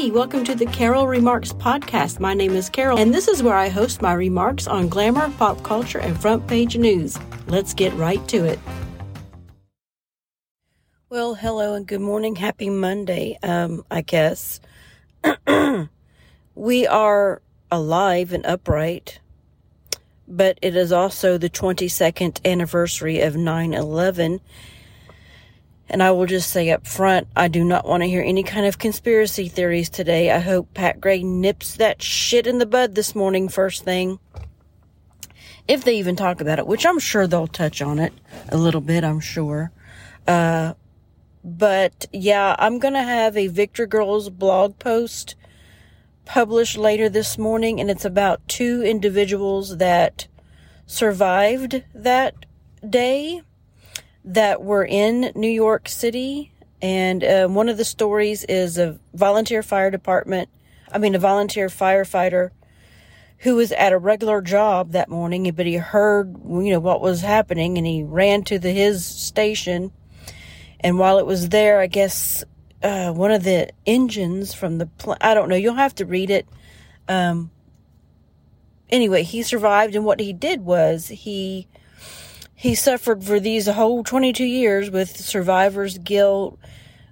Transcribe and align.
Hey, 0.00 0.10
welcome 0.10 0.44
to 0.44 0.54
the 0.54 0.64
Carol 0.64 1.06
Remarks 1.06 1.52
Podcast. 1.52 2.20
My 2.20 2.32
name 2.32 2.52
is 2.52 2.70
Carol, 2.70 2.98
and 2.98 3.12
this 3.12 3.28
is 3.28 3.42
where 3.42 3.54
I 3.54 3.68
host 3.68 4.00
my 4.00 4.14
remarks 4.14 4.66
on 4.66 4.88
glamour, 4.88 5.30
pop 5.36 5.62
culture, 5.62 5.98
and 5.98 6.18
front 6.18 6.46
page 6.46 6.74
news. 6.74 7.18
Let's 7.48 7.74
get 7.74 7.92
right 7.92 8.26
to 8.28 8.46
it. 8.46 8.58
Well, 11.10 11.34
hello 11.34 11.74
and 11.74 11.86
good 11.86 12.00
morning. 12.00 12.36
Happy 12.36 12.70
Monday, 12.70 13.38
um, 13.42 13.84
I 13.90 14.00
guess. 14.00 14.62
we 16.54 16.86
are 16.86 17.42
alive 17.70 18.32
and 18.32 18.46
upright, 18.46 19.20
but 20.26 20.58
it 20.62 20.76
is 20.76 20.92
also 20.92 21.36
the 21.36 21.50
22nd 21.50 22.42
anniversary 22.50 23.20
of 23.20 23.36
9 23.36 23.74
11 23.74 24.40
and 25.90 26.02
I 26.02 26.12
will 26.12 26.26
just 26.26 26.50
say 26.50 26.70
up 26.70 26.86
front, 26.86 27.26
I 27.34 27.48
do 27.48 27.64
not 27.64 27.86
want 27.86 28.02
to 28.04 28.08
hear 28.08 28.22
any 28.22 28.44
kind 28.44 28.64
of 28.64 28.78
conspiracy 28.78 29.48
theories 29.48 29.90
today. 29.90 30.30
I 30.30 30.38
hope 30.38 30.72
Pat 30.72 31.00
Gray 31.00 31.24
nips 31.24 31.74
that 31.74 32.00
shit 32.00 32.46
in 32.46 32.58
the 32.58 32.66
bud 32.66 32.94
this 32.94 33.14
morning, 33.14 33.48
first 33.48 33.84
thing. 33.84 34.20
If 35.66 35.84
they 35.84 35.96
even 35.96 36.14
talk 36.14 36.40
about 36.40 36.60
it, 36.60 36.66
which 36.66 36.86
I'm 36.86 37.00
sure 37.00 37.26
they'll 37.26 37.48
touch 37.48 37.82
on 37.82 37.98
it 37.98 38.12
a 38.48 38.56
little 38.56 38.80
bit, 38.80 39.02
I'm 39.02 39.20
sure. 39.20 39.72
Uh, 40.26 40.74
but 41.42 42.06
yeah, 42.12 42.54
I'm 42.58 42.78
going 42.78 42.94
to 42.94 43.02
have 43.02 43.36
a 43.36 43.48
Victory 43.48 43.86
Girls 43.86 44.30
blog 44.30 44.78
post 44.78 45.34
published 46.24 46.76
later 46.76 47.08
this 47.08 47.36
morning, 47.36 47.80
and 47.80 47.90
it's 47.90 48.04
about 48.04 48.46
two 48.46 48.82
individuals 48.82 49.78
that 49.78 50.28
survived 50.86 51.82
that 51.92 52.46
day 52.88 53.42
that 54.24 54.62
were 54.62 54.84
in 54.84 55.32
New 55.34 55.50
York 55.50 55.88
City. 55.88 56.52
And 56.82 57.22
uh, 57.22 57.48
one 57.48 57.68
of 57.68 57.76
the 57.76 57.84
stories 57.84 58.44
is 58.44 58.78
a 58.78 58.98
volunteer 59.12 59.62
fire 59.62 59.90
department, 59.90 60.48
I 60.90 60.98
mean, 60.98 61.14
a 61.14 61.18
volunteer 61.18 61.68
firefighter 61.68 62.50
who 63.38 63.56
was 63.56 63.72
at 63.72 63.92
a 63.92 63.98
regular 63.98 64.42
job 64.42 64.92
that 64.92 65.08
morning, 65.08 65.50
but 65.54 65.66
he 65.66 65.76
heard, 65.76 66.36
you 66.44 66.70
know, 66.70 66.80
what 66.80 67.00
was 67.00 67.22
happening 67.22 67.78
and 67.78 67.86
he 67.86 68.02
ran 68.02 68.42
to 68.44 68.58
the, 68.58 68.70
his 68.70 69.04
station. 69.04 69.92
And 70.80 70.98
while 70.98 71.18
it 71.18 71.26
was 71.26 71.48
there, 71.48 71.80
I 71.80 71.86
guess, 71.86 72.44
uh, 72.82 73.12
one 73.12 73.30
of 73.30 73.44
the 73.44 73.70
engines 73.86 74.52
from 74.52 74.78
the, 74.78 74.86
pl- 74.86 75.16
I 75.20 75.32
don't 75.34 75.48
know, 75.48 75.56
you'll 75.56 75.74
have 75.74 75.94
to 75.96 76.06
read 76.06 76.30
it. 76.30 76.46
Um, 77.08 77.50
anyway, 78.90 79.22
he 79.22 79.42
survived 79.42 79.94
and 79.94 80.04
what 80.04 80.20
he 80.20 80.34
did 80.34 80.60
was 80.62 81.08
he, 81.08 81.66
he 82.60 82.74
suffered 82.74 83.24
for 83.24 83.40
these 83.40 83.66
whole 83.66 84.04
22 84.04 84.44
years 84.44 84.90
with 84.90 85.16
survivor's 85.16 85.96
guilt, 85.96 86.58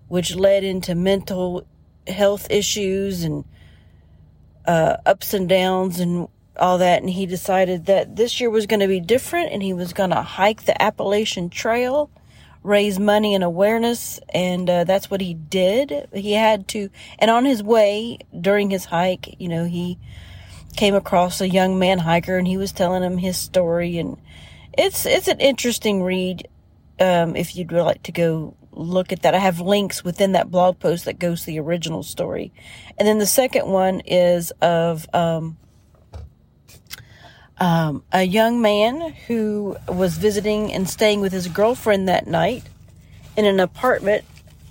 which 0.06 0.34
led 0.34 0.62
into 0.62 0.94
mental 0.94 1.66
health 2.06 2.46
issues 2.50 3.24
and 3.24 3.46
uh, 4.66 4.98
ups 5.06 5.32
and 5.32 5.48
downs 5.48 6.00
and 6.00 6.28
all 6.58 6.76
that. 6.76 7.00
And 7.00 7.08
he 7.08 7.24
decided 7.24 7.86
that 7.86 8.14
this 8.14 8.38
year 8.38 8.50
was 8.50 8.66
going 8.66 8.80
to 8.80 8.86
be 8.86 9.00
different 9.00 9.50
and 9.50 9.62
he 9.62 9.72
was 9.72 9.94
going 9.94 10.10
to 10.10 10.20
hike 10.20 10.64
the 10.64 10.82
Appalachian 10.82 11.48
Trail, 11.48 12.10
raise 12.62 12.98
money 12.98 13.34
and 13.34 13.42
awareness. 13.42 14.20
And 14.28 14.68
uh, 14.68 14.84
that's 14.84 15.10
what 15.10 15.22
he 15.22 15.32
did. 15.32 16.10
He 16.12 16.34
had 16.34 16.68
to, 16.68 16.90
and 17.18 17.30
on 17.30 17.46
his 17.46 17.62
way 17.62 18.18
during 18.38 18.68
his 18.68 18.84
hike, 18.84 19.40
you 19.40 19.48
know, 19.48 19.64
he 19.64 19.98
came 20.76 20.94
across 20.94 21.40
a 21.40 21.48
young 21.48 21.78
man 21.78 22.00
hiker 22.00 22.36
and 22.36 22.46
he 22.46 22.58
was 22.58 22.70
telling 22.70 23.02
him 23.02 23.16
his 23.16 23.38
story 23.38 23.96
and 23.96 24.18
it's 24.78 25.04
it's 25.04 25.28
an 25.28 25.40
interesting 25.40 26.02
read. 26.02 26.48
Um, 27.00 27.36
if 27.36 27.54
you'd 27.54 27.72
like 27.72 28.02
to 28.04 28.12
go 28.12 28.56
look 28.72 29.12
at 29.12 29.22
that, 29.22 29.34
I 29.34 29.38
have 29.38 29.60
links 29.60 30.04
within 30.04 30.32
that 30.32 30.50
blog 30.50 30.78
post 30.78 31.04
that 31.04 31.18
goes 31.18 31.40
to 31.40 31.46
the 31.46 31.58
original 31.60 32.02
story, 32.02 32.52
and 32.96 33.06
then 33.06 33.18
the 33.18 33.26
second 33.26 33.66
one 33.66 34.00
is 34.00 34.52
of 34.62 35.06
um, 35.12 35.58
um, 37.58 38.04
a 38.12 38.22
young 38.22 38.62
man 38.62 39.12
who 39.26 39.76
was 39.88 40.16
visiting 40.16 40.72
and 40.72 40.88
staying 40.88 41.20
with 41.20 41.32
his 41.32 41.48
girlfriend 41.48 42.08
that 42.08 42.26
night 42.26 42.62
in 43.36 43.44
an 43.44 43.60
apartment 43.60 44.24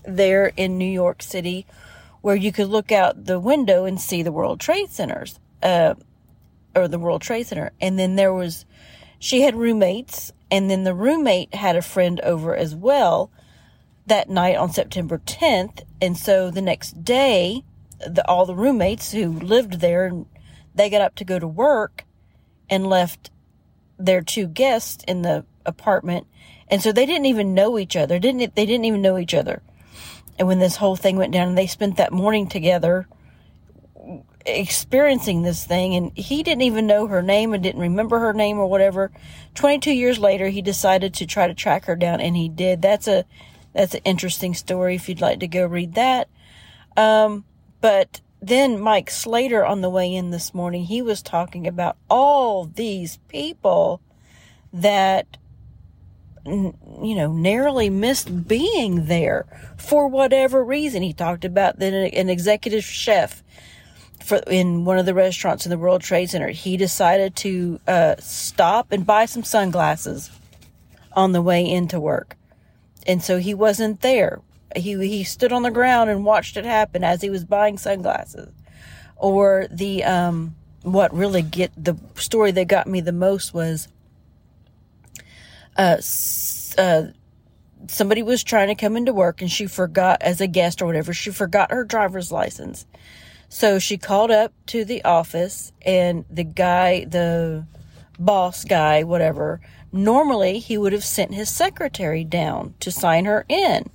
there 0.05 0.53
in 0.55 0.77
New 0.77 0.89
York 0.89 1.21
City, 1.21 1.65
where 2.21 2.35
you 2.35 2.53
could 2.53 2.69
look 2.69 2.93
out 2.93 3.25
the 3.25 3.39
window 3.39 3.83
and 3.83 3.99
see 3.99 4.23
the 4.23 4.31
World 4.31 4.61
Trade 4.61 4.89
Centers, 4.89 5.37
uh, 5.61 5.95
or 6.75 6.87
the 6.87 6.99
World 6.99 7.21
Trade 7.21 7.47
Center, 7.47 7.71
and 7.81 7.99
then 7.99 8.15
there 8.15 8.33
was 8.33 8.65
she 9.19 9.41
had 9.41 9.55
roommates, 9.55 10.31
and 10.51 10.69
then 10.69 10.83
the 10.83 10.93
roommate 10.93 11.53
had 11.53 11.75
a 11.75 11.81
friend 11.81 12.19
over 12.21 12.55
as 12.55 12.75
well 12.75 13.31
that 14.05 14.29
night 14.29 14.55
on 14.55 14.71
September 14.71 15.21
10th. 15.25 15.81
And 16.01 16.17
so 16.17 16.49
the 16.49 16.61
next 16.61 17.03
day, 17.03 17.63
the, 17.99 18.25
all 18.27 18.45
the 18.45 18.55
roommates 18.55 19.11
who 19.11 19.31
lived 19.31 19.79
there, 19.81 20.11
they 20.73 20.89
got 20.89 21.01
up 21.01 21.15
to 21.15 21.25
go 21.25 21.39
to 21.39 21.47
work 21.47 22.05
and 22.69 22.87
left 22.87 23.31
their 23.97 24.21
two 24.21 24.47
guests 24.47 25.03
in 25.07 25.23
the 25.23 25.45
apartment. 25.65 26.27
And 26.69 26.81
so 26.81 26.91
they 26.91 27.05
didn't 27.05 27.25
even 27.25 27.53
know 27.53 27.77
each 27.77 27.95
other. 27.95 28.19
Didn't 28.19 28.55
they 28.55 28.65
didn't 28.65 28.85
even 28.85 29.01
know 29.01 29.17
each 29.17 29.33
other. 29.33 29.61
And 30.37 30.47
when 30.47 30.59
this 30.59 30.75
whole 30.75 30.95
thing 30.95 31.17
went 31.17 31.33
down 31.33 31.49
and 31.49 31.57
they 31.57 31.67
spent 31.67 31.97
that 31.97 32.13
morning 32.13 32.47
together, 32.47 33.07
experiencing 34.47 35.41
this 35.41 35.65
thing 35.65 35.95
and 35.95 36.17
he 36.17 36.43
didn't 36.43 36.61
even 36.63 36.87
know 36.87 37.07
her 37.07 37.21
name 37.21 37.53
and 37.53 37.61
didn't 37.61 37.81
remember 37.81 38.19
her 38.19 38.33
name 38.33 38.57
or 38.57 38.67
whatever. 38.67 39.11
22 39.55 39.91
years 39.91 40.19
later 40.19 40.47
he 40.47 40.61
decided 40.61 41.13
to 41.15 41.25
try 41.25 41.47
to 41.47 41.53
track 41.53 41.85
her 41.85 41.95
down 41.95 42.21
and 42.21 42.35
he 42.35 42.49
did. 42.49 42.81
That's 42.81 43.07
a 43.07 43.25
that's 43.73 43.93
an 43.93 44.01
interesting 44.05 44.53
story 44.53 44.95
if 44.95 45.07
you'd 45.07 45.21
like 45.21 45.39
to 45.41 45.47
go 45.47 45.65
read 45.65 45.93
that. 45.95 46.29
Um, 46.95 47.45
but 47.81 48.21
then 48.41 48.79
mike 48.79 49.09
slater 49.09 49.65
on 49.65 49.81
the 49.81 49.89
way 49.89 50.13
in 50.13 50.29
this 50.29 50.53
morning 50.53 50.83
he 50.83 51.01
was 51.01 51.21
talking 51.21 51.65
about 51.67 51.97
all 52.07 52.65
these 52.65 53.17
people 53.27 53.99
that 54.71 55.37
you 56.47 57.15
know, 57.15 57.33
narrowly 57.33 57.89
missed 57.89 58.47
being 58.47 59.05
there 59.07 59.45
for 59.77 60.07
whatever 60.07 60.63
reason. 60.63 61.01
He 61.01 61.13
talked 61.13 61.43
about 61.43 61.79
then 61.79 61.93
an 61.93 62.29
executive 62.29 62.83
chef 62.83 63.43
for 64.27 64.37
in 64.47 64.83
one 64.83 64.99
of 64.99 65.05
the 65.05 65.13
restaurants 65.13 65.65
in 65.65 65.69
the 65.69 65.77
World 65.77 66.01
Trade 66.01 66.29
Center, 66.29 66.49
he 66.49 66.75
decided 66.75 67.33
to 67.37 67.79
uh, 67.87 68.15
stop 68.19 68.91
and 68.91 69.05
buy 69.05 69.25
some 69.25 69.43
sunglasses 69.43 70.29
on 71.13 71.31
the 71.31 71.41
way 71.41 71.65
into 71.65 71.97
work, 71.97 72.35
and 73.07 73.23
so 73.23 73.37
he 73.37 73.53
wasn't 73.53 74.01
there. 74.01 74.41
He 74.75 74.97
he 75.07 75.23
stood 75.23 75.53
on 75.53 75.63
the 75.63 75.71
ground 75.71 76.09
and 76.09 76.25
watched 76.25 76.57
it 76.57 76.65
happen 76.65 77.05
as 77.05 77.21
he 77.21 77.29
was 77.29 77.45
buying 77.45 77.77
sunglasses. 77.77 78.51
Or 79.15 79.65
the 79.71 80.03
um, 80.03 80.55
what 80.83 81.13
really 81.13 81.41
get 81.41 81.71
the 81.81 81.95
story 82.15 82.51
that 82.51 82.67
got 82.67 82.85
me 82.85 82.99
the 82.99 83.13
most 83.13 83.53
was 83.53 83.87
uh, 85.77 86.01
uh 86.77 87.03
somebody 87.87 88.23
was 88.23 88.43
trying 88.43 88.67
to 88.67 88.75
come 88.75 88.97
into 88.97 89.13
work 89.13 89.41
and 89.41 89.49
she 89.49 89.67
forgot 89.67 90.21
as 90.21 90.41
a 90.41 90.47
guest 90.47 90.81
or 90.81 90.85
whatever 90.85 91.13
she 91.13 91.31
forgot 91.31 91.71
her 91.71 91.85
driver's 91.85 92.31
license 92.31 92.85
so 93.49 93.79
she 93.79 93.97
called 93.97 94.31
up 94.31 94.53
to 94.67 94.83
the 94.83 95.03
office 95.03 95.71
and 95.81 96.25
the 96.29 96.43
guy, 96.43 97.05
the 97.05 97.65
boss 98.19 98.63
guy, 98.65 99.03
whatever, 99.03 99.61
normally 99.91 100.59
he 100.59 100.77
would 100.77 100.93
have 100.93 101.03
sent 101.03 101.33
his 101.33 101.49
secretary 101.49 102.23
down 102.23 102.73
to 102.79 102.91
sign 102.91 103.25
her 103.25 103.45
in. 103.47 103.89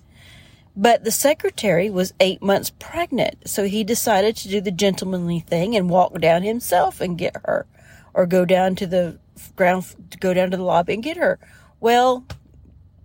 But 0.74 1.04
the 1.04 1.10
secretary 1.10 1.90
was 1.90 2.14
eight 2.18 2.42
months 2.42 2.70
pregnant, 2.70 3.48
so 3.48 3.64
he 3.64 3.84
decided 3.84 4.36
to 4.36 4.48
do 4.48 4.60
the 4.60 4.70
gentlemanly 4.70 5.40
thing 5.40 5.76
and 5.76 5.90
walk 5.90 6.18
down 6.18 6.42
himself 6.42 7.00
and 7.00 7.18
get 7.18 7.36
her, 7.44 7.66
or 8.14 8.24
go 8.24 8.46
down 8.46 8.74
to 8.76 8.86
the 8.86 9.18
ground, 9.54 10.16
go 10.18 10.32
down 10.32 10.50
to 10.50 10.56
the 10.56 10.62
lobby 10.62 10.94
and 10.94 11.02
get 11.02 11.18
her. 11.18 11.38
Well, 11.78 12.24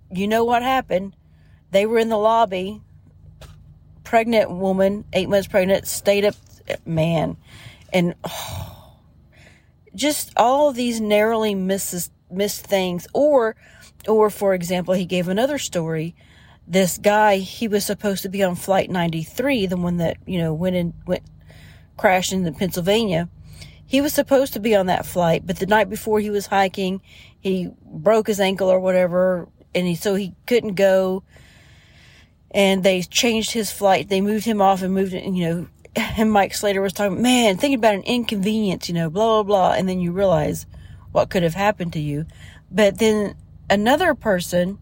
you 0.10 0.28
know 0.28 0.46
what 0.46 0.64
happened. 0.64 1.16
They 1.72 1.86
were 1.86 2.00
in 2.00 2.08
the 2.08 2.18
lobby 2.18 2.82
pregnant 4.08 4.50
woman, 4.50 5.04
eight 5.12 5.28
months 5.28 5.50
pregnant, 5.50 5.86
stayed 5.86 6.24
up, 6.24 6.36
man, 6.86 7.36
and 7.92 8.16
oh, 8.24 9.00
just 9.96 10.32
all 10.38 10.72
these 10.72 11.02
narrowly 11.02 11.54
missed 11.54 12.10
missed 12.32 12.66
things. 12.66 13.06
Or, 13.14 13.58
or 14.08 14.30
for 14.30 14.54
example, 14.54 14.94
he 14.94 15.06
gave 15.06 15.28
another 15.28 15.58
story. 15.58 16.16
This 16.66 16.98
guy, 16.98 17.38
he 17.38 17.68
was 17.68 17.86
supposed 17.86 18.24
to 18.24 18.30
be 18.30 18.44
on 18.44 18.56
flight 18.56 18.90
93, 18.90 19.66
the 19.66 19.76
one 19.76 19.98
that, 19.98 20.16
you 20.26 20.40
know, 20.40 20.54
went 20.54 20.78
and 20.78 20.94
went, 21.06 21.24
crashed 21.98 22.32
into 22.32 22.54
Pennsylvania. 22.54 23.28
He 23.86 24.00
was 24.00 24.14
supposed 24.14 24.54
to 24.54 24.62
be 24.62 24.74
on 24.74 24.86
that 24.86 25.06
flight, 25.06 25.46
but 25.46 25.58
the 25.60 25.66
night 25.66 25.90
before 25.90 26.22
he 26.22 26.30
was 26.30 26.48
hiking, 26.48 27.02
he 27.42 27.72
broke 27.84 28.28
his 28.28 28.40
ankle 28.40 28.70
or 28.70 28.80
whatever, 28.80 29.50
and 29.76 29.86
he, 29.86 29.96
so 29.96 30.16
he 30.16 30.34
couldn't 30.46 30.76
go 30.76 31.24
and 32.52 32.84
they 32.84 33.02
changed 33.02 33.52
his 33.52 33.72
flight. 33.72 34.10
They 34.10 34.22
moved 34.22 34.46
him 34.46 34.62
off 34.62 34.82
and 34.82 34.94
moved 34.94 35.14
it, 35.14 35.24
you 35.24 35.46
know, 35.46 35.68
and 36.18 36.32
Mike 36.32 36.54
Slater 36.54 36.82
was 36.82 36.94
talking, 36.94 37.22
man, 37.22 37.58
thinking 37.58 37.80
about 37.80 37.96
an 37.96 38.04
inconvenience, 38.04 38.88
you 38.88 38.96
know, 38.96 39.10
blah, 39.10 39.42
blah, 39.42 39.44
blah. 39.44 39.74
And 39.74 39.88
then 39.88 40.00
you 40.00 40.12
realize 40.12 40.66
what 41.12 41.30
could 41.30 41.44
have 41.44 41.54
happened 41.54 41.94
to 41.94 42.00
you. 42.00 42.26
But 42.70 43.00
then 43.00 43.36
another 43.70 44.14
person, 44.14 44.78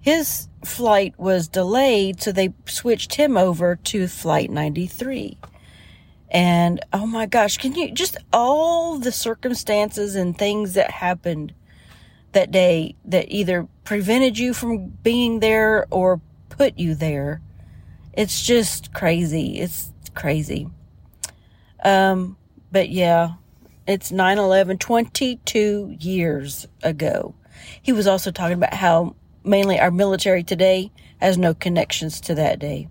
his 0.00 0.48
flight 0.64 1.14
was 1.18 1.48
delayed, 1.48 2.20
so 2.20 2.32
they 2.32 2.52
switched 2.66 3.14
him 3.14 3.36
over 3.36 3.76
to 3.76 4.08
Flight 4.08 4.50
93. 4.50 5.38
And 6.30 6.80
oh 6.92 7.06
my 7.06 7.26
gosh, 7.26 7.58
can 7.58 7.74
you 7.74 7.92
just 7.92 8.16
all 8.32 8.98
the 8.98 9.12
circumstances 9.12 10.16
and 10.16 10.36
things 10.36 10.74
that 10.74 10.90
happened 10.90 11.54
that 12.32 12.50
day 12.50 12.96
that 13.04 13.32
either 13.32 13.68
prevented 13.84 14.36
you 14.36 14.52
from 14.52 14.88
being 14.88 15.38
there 15.38 15.86
or 15.90 16.20
put 16.56 16.78
you 16.78 16.94
there? 16.94 17.40
It's 18.12 18.44
just 18.46 18.92
crazy. 18.92 19.58
It's 19.58 19.90
crazy. 20.14 20.68
Um, 21.82 22.36
but 22.70 22.88
yeah, 22.90 23.34
it's 23.86 24.12
9 24.12 24.38
11, 24.38 24.78
22 24.78 25.96
years 25.98 26.66
ago. 26.82 27.34
He 27.82 27.92
was 27.92 28.06
also 28.06 28.30
talking 28.30 28.56
about 28.56 28.74
how 28.74 29.16
mainly 29.42 29.78
our 29.78 29.90
military 29.90 30.42
today 30.42 30.90
has 31.20 31.36
no 31.36 31.54
connections 31.54 32.20
to 32.22 32.34
that 32.36 32.58
day. 32.58 32.88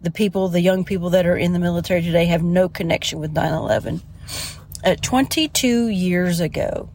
The 0.00 0.10
people, 0.10 0.48
the 0.48 0.60
young 0.60 0.84
people 0.84 1.10
that 1.10 1.26
are 1.26 1.36
in 1.36 1.52
the 1.52 1.58
military 1.58 2.02
today 2.02 2.26
have 2.26 2.42
no 2.42 2.68
connection 2.68 3.18
with 3.20 3.32
9 3.32 3.52
11. 3.52 4.02
Uh, 4.84 4.94
22 5.02 5.88
years 5.88 6.40
ago. 6.40 6.88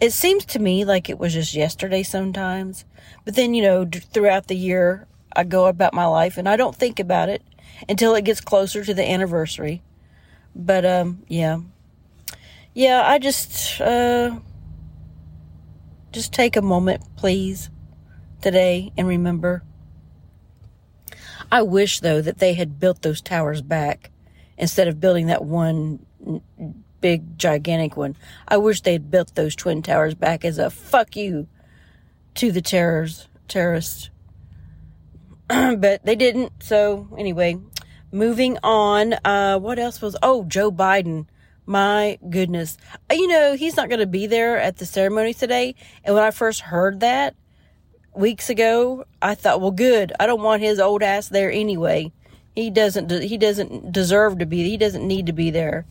It 0.00 0.12
seems 0.12 0.44
to 0.46 0.58
me 0.58 0.84
like 0.84 1.10
it 1.10 1.18
was 1.18 1.34
just 1.34 1.54
yesterday 1.54 2.02
sometimes. 2.02 2.84
But 3.24 3.34
then, 3.34 3.52
you 3.54 3.62
know, 3.62 3.84
throughout 4.12 4.46
the 4.46 4.56
year, 4.56 5.06
I 5.36 5.44
go 5.44 5.66
about 5.66 5.94
my 5.94 6.06
life 6.06 6.38
and 6.38 6.48
I 6.48 6.56
don't 6.56 6.74
think 6.74 6.98
about 6.98 7.28
it 7.28 7.42
until 7.88 8.14
it 8.14 8.24
gets 8.24 8.40
closer 8.40 8.84
to 8.84 8.94
the 8.94 9.08
anniversary. 9.08 9.82
But, 10.54 10.84
um, 10.84 11.22
yeah. 11.28 11.58
Yeah, 12.74 13.02
I 13.06 13.18
just, 13.18 13.80
uh, 13.80 14.38
just 16.12 16.32
take 16.32 16.56
a 16.56 16.62
moment, 16.62 17.02
please 17.16 17.70
today 18.40 18.92
and 18.96 19.06
remember. 19.06 19.62
I 21.52 21.62
wish, 21.62 22.00
though, 22.00 22.20
that 22.22 22.38
they 22.38 22.54
had 22.54 22.80
built 22.80 23.02
those 23.02 23.20
towers 23.20 23.62
back 23.62 24.10
instead 24.58 24.88
of 24.88 25.00
building 25.00 25.26
that 25.26 25.44
one 25.44 26.00
big, 27.00 27.38
gigantic 27.38 27.96
one. 27.96 28.16
I 28.48 28.56
wish 28.56 28.80
they'd 28.80 29.10
built 29.10 29.34
those 29.34 29.54
twin 29.54 29.82
towers 29.82 30.14
back 30.14 30.44
as 30.44 30.58
a 30.58 30.70
fuck 30.70 31.16
you 31.16 31.46
to 32.34 32.50
the 32.50 32.62
terrors, 32.62 33.28
terrorists. 33.48 34.10
but 35.48 36.04
they 36.04 36.16
didn't. 36.16 36.52
So, 36.62 37.08
anyway, 37.16 37.58
moving 38.12 38.58
on. 38.62 39.14
Uh, 39.24 39.58
what 39.58 39.78
else 39.78 40.00
was, 40.00 40.16
oh, 40.22 40.44
Joe 40.44 40.70
Biden. 40.70 41.26
My 41.66 42.18
goodness. 42.30 42.78
You 43.10 43.26
know, 43.26 43.54
he's 43.54 43.76
not 43.76 43.88
going 43.88 44.00
to 44.00 44.06
be 44.06 44.26
there 44.26 44.58
at 44.58 44.76
the 44.76 44.86
ceremony 44.86 45.34
today. 45.34 45.74
And 46.04 46.14
when 46.14 46.24
I 46.24 46.30
first 46.30 46.60
heard 46.60 47.00
that, 47.00 47.34
weeks 48.16 48.50
ago, 48.50 49.04
I 49.20 49.34
thought, 49.34 49.60
well, 49.60 49.70
good. 49.70 50.12
I 50.18 50.26
don't 50.26 50.42
want 50.42 50.62
his 50.62 50.80
old 50.80 51.02
ass 51.02 51.28
there 51.28 51.50
anyway. 51.50 52.12
He 52.54 52.70
doesn't. 52.70 53.10
He 53.10 53.36
doesn't 53.36 53.92
deserve 53.92 54.38
to 54.38 54.46
be. 54.46 54.68
He 54.68 54.76
doesn't 54.76 55.06
need 55.06 55.26
to 55.26 55.32
be 55.32 55.50
there. 55.50 55.84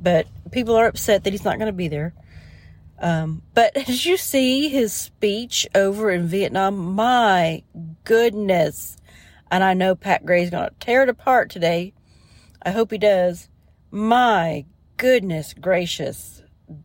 But 0.00 0.26
people 0.52 0.76
are 0.76 0.86
upset 0.86 1.24
that 1.24 1.32
he's 1.32 1.44
not 1.44 1.58
going 1.58 1.66
to 1.66 1.72
be 1.72 1.88
there. 1.88 2.14
Um, 3.00 3.42
but 3.54 3.74
did 3.86 4.04
you 4.04 4.16
see 4.16 4.68
his 4.68 4.92
speech 4.92 5.66
over 5.74 6.10
in 6.10 6.26
Vietnam? 6.26 6.94
My 6.94 7.62
goodness. 8.08 8.96
And 9.50 9.62
I 9.62 9.74
know 9.74 9.94
Pat 9.94 10.24
Gray's 10.24 10.50
going 10.50 10.68
to 10.68 10.74
tear 10.80 11.02
it 11.02 11.08
apart 11.10 11.50
today. 11.50 11.92
I 12.62 12.70
hope 12.70 12.90
he 12.90 12.98
does. 12.98 13.48
My 13.90 14.64
goodness 14.96 15.54
gracious. 15.54 16.42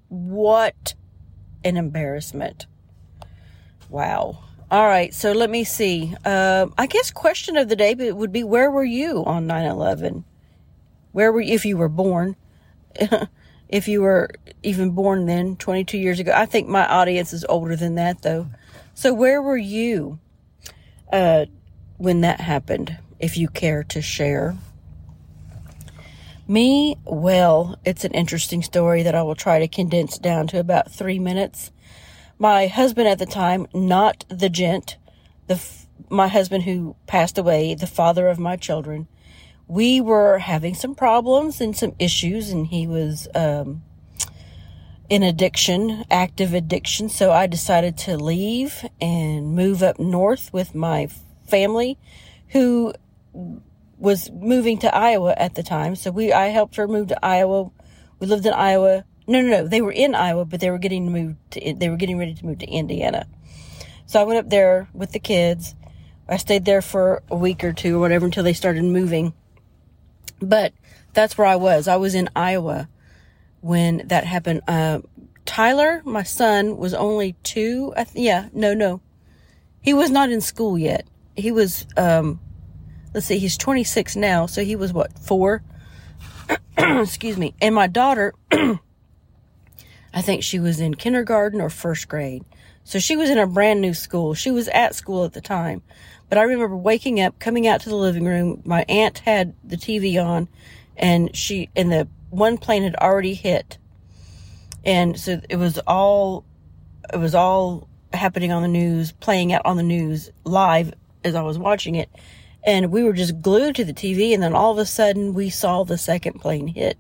What 0.09 0.93
an 1.63 1.77
embarrassment. 1.77 2.67
Wow. 3.89 4.43
All 4.69 4.85
right. 4.85 5.13
So 5.13 5.31
let 5.31 5.49
me 5.49 5.63
see. 5.63 6.13
Uh, 6.25 6.67
I 6.77 6.87
guess 6.87 7.09
question 7.09 7.55
of 7.55 7.69
the 7.69 7.75
day 7.75 7.95
would 7.95 8.33
be 8.33 8.43
where 8.43 8.69
were 8.69 8.83
you 8.83 9.23
on 9.25 9.47
9 9.47 9.65
11? 9.65 10.25
Where 11.13 11.31
were 11.31 11.41
you 11.41 11.53
if 11.53 11.65
you 11.65 11.77
were 11.77 11.89
born? 11.89 12.35
if 13.69 13.87
you 13.87 14.01
were 14.01 14.29
even 14.61 14.91
born 14.91 15.25
then, 15.25 15.55
22 15.55 15.97
years 15.97 16.19
ago. 16.19 16.33
I 16.35 16.45
think 16.45 16.67
my 16.67 16.85
audience 16.85 17.31
is 17.31 17.45
older 17.47 17.77
than 17.77 17.95
that 17.95 18.23
though. 18.23 18.47
So 18.93 19.13
where 19.13 19.41
were 19.41 19.57
you 19.57 20.19
uh, 21.11 21.45
when 21.97 22.21
that 22.21 22.39
happened, 22.39 22.97
if 23.19 23.37
you 23.37 23.47
care 23.47 23.83
to 23.85 24.01
share? 24.01 24.55
Me, 26.47 26.97
well, 27.05 27.79
it's 27.85 28.03
an 28.03 28.11
interesting 28.11 28.61
story 28.61 29.03
that 29.03 29.15
I 29.15 29.23
will 29.23 29.35
try 29.35 29.59
to 29.59 29.67
condense 29.67 30.17
down 30.17 30.47
to 30.47 30.59
about 30.59 30.91
three 30.91 31.19
minutes 31.19 31.71
my 32.43 32.67
husband 32.67 33.07
at 33.07 33.19
the 33.19 33.25
time, 33.25 33.67
not 33.73 34.25
the 34.27 34.49
gent, 34.49 34.97
the 35.47 35.61
my 36.09 36.27
husband 36.27 36.63
who 36.63 36.95
passed 37.07 37.37
away, 37.37 37.73
the 37.73 37.87
father 37.87 38.27
of 38.27 38.37
my 38.37 38.55
children, 38.55 39.07
we 39.67 40.01
were 40.01 40.39
having 40.39 40.75
some 40.75 40.93
problems 40.93 41.61
and 41.61 41.75
some 41.75 41.93
issues, 41.97 42.49
and 42.49 42.67
he 42.67 42.85
was 42.85 43.27
um, 43.33 43.81
in 45.09 45.23
addiction, 45.23 46.05
active 46.09 46.53
addiction. 46.53 47.09
So 47.09 47.31
I 47.31 47.47
decided 47.47 47.97
to 47.99 48.17
leave 48.17 48.85
and 49.01 49.55
move 49.55 49.83
up 49.83 49.99
north 49.99 50.51
with 50.53 50.73
my 50.73 51.07
family, 51.47 51.97
who 52.49 52.93
was 53.97 54.31
moving 54.31 54.77
to 54.79 54.95
Iowa 54.95 55.33
at 55.37 55.55
the 55.55 55.63
time. 55.63 55.95
So 55.95 56.11
we 56.11 56.33
I 56.33 56.47
helped 56.47 56.75
her 56.77 56.87
move 56.87 57.07
to 57.09 57.25
Iowa. 57.25 57.71
We 58.19 58.27
lived 58.27 58.45
in 58.45 58.53
Iowa 58.53 59.05
no, 59.27 59.41
no, 59.41 59.49
no. 59.49 59.67
They 59.67 59.81
were 59.81 59.91
in 59.91 60.15
Iowa, 60.15 60.45
but 60.45 60.59
they 60.59 60.69
were 60.69 60.77
getting 60.77 61.11
moved. 61.11 61.37
To, 61.51 61.73
they 61.73 61.89
were 61.89 61.95
getting 61.95 62.17
ready 62.17 62.33
to 62.33 62.45
move 62.45 62.59
to 62.59 62.67
Indiana. 62.67 63.27
So 64.05 64.19
I 64.19 64.23
went 64.23 64.39
up 64.39 64.49
there 64.49 64.89
with 64.93 65.11
the 65.11 65.19
kids. 65.19 65.75
I 66.27 66.37
stayed 66.37 66.65
there 66.65 66.81
for 66.81 67.23
a 67.29 67.35
week 67.35 67.63
or 67.63 67.73
two 67.73 67.97
or 67.97 67.99
whatever 67.99 68.25
until 68.25 68.43
they 68.43 68.53
started 68.53 68.83
moving. 68.83 69.33
But 70.39 70.73
that's 71.13 71.37
where 71.37 71.47
I 71.47 71.55
was. 71.55 71.87
I 71.87 71.95
was 71.95 72.15
in 72.15 72.29
Iowa 72.35 72.89
when 73.63 74.05
that 74.07 74.25
happened. 74.25 74.61
Uh, 74.67 74.99
Tyler, 75.45 76.01
my 76.05 76.23
son, 76.23 76.77
was 76.77 76.93
only 76.93 77.33
two. 77.43 77.93
Th- 77.95 78.07
yeah, 78.13 78.49
no, 78.53 78.73
no. 78.73 79.01
He 79.81 79.93
was 79.93 80.11
not 80.11 80.29
in 80.29 80.41
school 80.41 80.77
yet. 80.77 81.07
He 81.35 81.51
was, 81.51 81.87
um, 81.95 82.39
let's 83.13 83.25
see, 83.25 83.39
he's 83.39 83.57
26 83.57 84.17
now. 84.17 84.45
So 84.47 84.63
he 84.63 84.75
was 84.75 84.91
what, 84.91 85.17
four? 85.17 85.63
Excuse 86.77 87.37
me. 87.37 87.55
And 87.61 87.73
my 87.73 87.87
daughter, 87.87 88.33
I 88.51 90.21
think 90.21 90.43
she 90.43 90.59
was 90.59 90.81
in 90.81 90.95
kindergarten 90.95 91.61
or 91.61 91.69
first 91.69 92.09
grade. 92.09 92.43
So 92.83 92.99
she 92.99 93.15
was 93.15 93.29
in 93.29 93.37
a 93.37 93.47
brand 93.47 93.79
new 93.79 93.93
school. 93.93 94.33
She 94.33 94.51
was 94.51 94.67
at 94.69 94.93
school 94.93 95.23
at 95.23 95.31
the 95.31 95.41
time. 95.41 95.83
But 96.27 96.37
I 96.37 96.43
remember 96.43 96.75
waking 96.75 97.21
up, 97.21 97.39
coming 97.39 97.65
out 97.65 97.81
to 97.81 97.89
the 97.89 97.95
living 97.95 98.25
room. 98.25 98.61
My 98.65 98.83
aunt 98.89 99.19
had 99.19 99.55
the 99.63 99.77
TV 99.77 100.21
on 100.21 100.49
and 100.97 101.33
she, 101.35 101.69
and 101.77 101.89
the 101.91 102.09
one 102.33 102.57
plane 102.57 102.83
had 102.83 102.95
already 102.95 103.33
hit. 103.33 103.77
And 104.83 105.19
so 105.19 105.39
it 105.49 105.55
was 105.55 105.79
all, 105.87 106.45
it 107.13 107.17
was 107.17 107.35
all 107.35 107.87
happening 108.13 108.51
on 108.51 108.61
the 108.61 108.67
news, 108.67 109.11
playing 109.11 109.53
out 109.53 109.65
on 109.65 109.77
the 109.77 109.83
news 109.83 110.31
live 110.43 110.93
as 111.23 111.35
I 111.35 111.41
was 111.41 111.57
watching 111.57 111.95
it. 111.95 112.09
And 112.65 112.91
we 112.91 113.03
were 113.03 113.13
just 113.13 113.41
glued 113.41 113.75
to 113.75 113.85
the 113.85 113.93
TV. 113.93 114.33
And 114.33 114.41
then 114.41 114.53
all 114.53 114.71
of 114.71 114.77
a 114.77 114.85
sudden 114.85 115.33
we 115.33 115.49
saw 115.49 115.83
the 115.83 115.97
second 115.97 116.39
plane 116.39 116.67
hit 116.67 116.97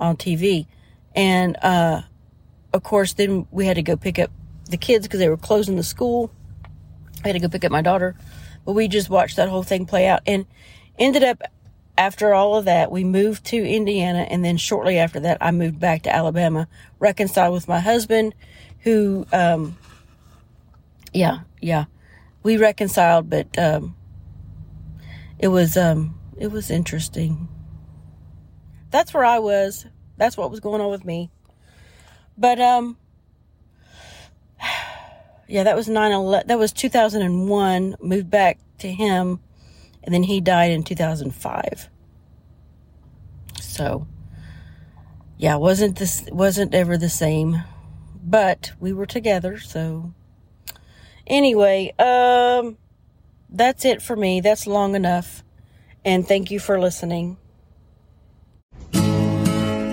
on 0.00 0.16
TV. 0.16 0.66
And, 1.14 1.56
uh, 1.62 2.02
of 2.72 2.82
course, 2.82 3.12
then 3.12 3.46
we 3.50 3.66
had 3.66 3.76
to 3.76 3.82
go 3.82 3.96
pick 3.96 4.18
up 4.18 4.30
the 4.70 4.78
kids 4.78 5.06
because 5.06 5.20
they 5.20 5.28
were 5.28 5.36
closing 5.36 5.76
the 5.76 5.82
school. 5.82 6.30
I 7.22 7.28
had 7.28 7.34
to 7.34 7.40
go 7.40 7.48
pick 7.48 7.64
up 7.64 7.70
my 7.70 7.82
daughter, 7.82 8.16
but 8.64 8.72
we 8.72 8.88
just 8.88 9.10
watched 9.10 9.36
that 9.36 9.48
whole 9.48 9.62
thing 9.62 9.86
play 9.86 10.06
out 10.06 10.22
and 10.26 10.46
ended 10.98 11.22
up 11.22 11.42
after 11.96 12.34
all 12.34 12.56
of 12.56 12.64
that, 12.64 12.90
we 12.90 13.04
moved 13.04 13.44
to 13.46 13.56
Indiana. 13.56 14.26
And 14.30 14.44
then 14.44 14.56
shortly 14.56 14.98
after 14.98 15.20
that, 15.20 15.38
I 15.40 15.50
moved 15.50 15.78
back 15.78 16.02
to 16.02 16.14
Alabama, 16.14 16.68
reconciled 16.98 17.54
with 17.54 17.68
my 17.68 17.80
husband 17.80 18.34
who, 18.80 19.26
um, 19.32 19.76
yeah, 21.12 21.40
yeah, 21.60 21.84
we 22.42 22.56
reconciled, 22.56 23.30
but, 23.30 23.56
um, 23.58 23.94
it 25.38 25.48
was, 25.48 25.76
um, 25.76 26.18
it 26.36 26.50
was 26.50 26.70
interesting. 26.70 27.48
That's 28.90 29.14
where 29.14 29.24
I 29.24 29.38
was. 29.38 29.86
That's 30.16 30.36
what 30.36 30.50
was 30.50 30.60
going 30.60 30.80
on 30.80 30.90
with 30.90 31.04
me. 31.04 31.30
But 32.36 32.60
um 32.60 32.96
yeah, 35.48 35.64
that 35.64 35.76
was 35.76 35.88
9 35.88 36.42
that 36.46 36.58
was 36.58 36.72
2001, 36.72 37.96
moved 38.00 38.30
back 38.30 38.58
to 38.78 38.92
him 38.92 39.40
and 40.04 40.14
then 40.14 40.24
he 40.24 40.40
died 40.40 40.70
in 40.70 40.82
2005. 40.82 41.88
So 43.60 44.06
yeah, 45.38 45.56
wasn't 45.56 45.96
this 45.96 46.24
wasn't 46.30 46.74
ever 46.74 46.96
the 46.96 47.08
same, 47.08 47.62
but 48.22 48.72
we 48.78 48.92
were 48.92 49.06
together, 49.06 49.58
so 49.58 50.12
anyway, 51.26 51.92
um 51.98 52.76
that's 53.48 53.84
it 53.84 54.00
for 54.00 54.16
me. 54.16 54.40
That's 54.40 54.66
long 54.66 54.94
enough. 54.94 55.44
And 56.04 56.26
thank 56.26 56.50
you 56.50 56.58
for 56.58 56.80
listening. 56.80 57.36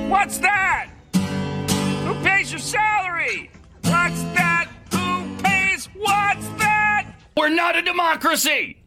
What's 0.09 0.39
that? 0.39 0.89
Who 1.13 2.13
pays 2.23 2.51
your 2.51 2.59
salary? 2.59 3.51
What's 3.83 4.21
that? 4.35 4.69
Who 4.91 5.37
pays? 5.43 5.85
What's 5.95 6.47
that? 6.59 7.13
We're 7.37 7.49
not 7.49 7.75
a 7.77 7.81
democracy. 7.81 8.78